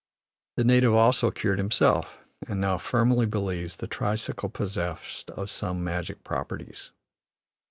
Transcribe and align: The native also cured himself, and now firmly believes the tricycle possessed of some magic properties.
The 0.57 0.63
native 0.63 0.95
also 0.95 1.29
cured 1.29 1.59
himself, 1.59 2.17
and 2.47 2.59
now 2.59 2.79
firmly 2.79 3.27
believes 3.27 3.75
the 3.75 3.85
tricycle 3.85 4.49
possessed 4.49 5.29
of 5.29 5.51
some 5.51 5.83
magic 5.83 6.23
properties. 6.23 6.89